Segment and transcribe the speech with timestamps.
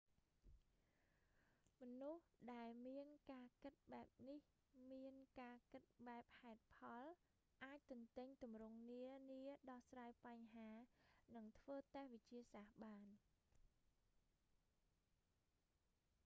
[1.81, 4.39] មនុស្សដែលមានការគិតបែបនេះ
[4.91, 7.05] មានការគិតបែបហេតុផល
[7.63, 9.41] អាចទន្ទេញទម្រង់នានា
[9.71, 10.69] ដោះស្រាយបញ្ហា
[11.35, 13.03] និងធ្វើតេស្តវិទ្យាសាស្ត្របាន